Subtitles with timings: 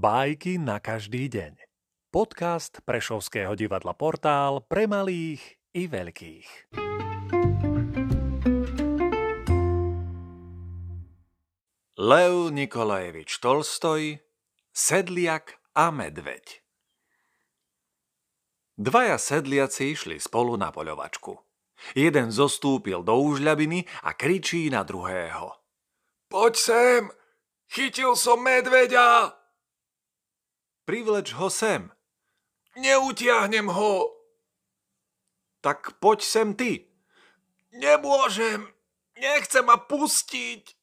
[0.00, 1.60] Bajky na každý deň.
[2.08, 6.72] Podcast Prešovského divadla Portál pre malých i veľkých.
[12.00, 14.24] Lev Nikolajevič Tolstoj
[14.72, 16.64] Sedliak a medveď
[18.80, 21.36] Dvaja sedliaci išli spolu na poľovačku.
[21.92, 25.60] Jeden zostúpil do úžľabiny a kričí na druhého.
[26.32, 27.02] Poď sem,
[27.68, 29.39] chytil som medveďa!
[30.90, 31.86] Privleč ho sem.
[32.74, 34.10] Neutiahnem ho.
[35.62, 36.90] Tak poď sem ty.
[37.70, 38.66] Nemôžem.
[39.14, 40.74] Nechce ma pustiť.